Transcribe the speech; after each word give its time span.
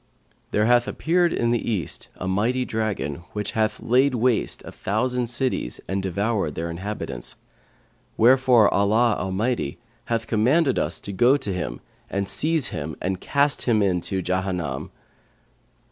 There 0.49 0.65
hath 0.65 0.87
appeared 0.87 1.31
in 1.31 1.51
the 1.51 1.61
East 1.69 2.07
a 2.15 2.27
mighty 2.27 2.65
dragon, 2.65 3.17
which 3.33 3.51
hath 3.51 3.79
laid 3.79 4.15
waste 4.15 4.63
a 4.65 4.71
thousand 4.71 5.27
cities 5.27 5.79
and 5.87 6.01
devoured 6.01 6.55
their 6.55 6.71
inhabitants; 6.71 7.35
wherefore 8.17 8.73
Allah 8.73 9.15
Almighty 9.19 9.77
hath 10.05 10.25
commanded 10.25 10.79
us 10.79 10.99
to 11.01 11.11
go 11.13 11.37
to 11.37 11.53
him 11.53 11.81
and 12.09 12.27
seize 12.27 12.69
him 12.69 12.95
and 12.99 13.21
cast 13.21 13.65
him 13.69 13.83
into 13.83 14.23
Jahannam.' 14.23 14.89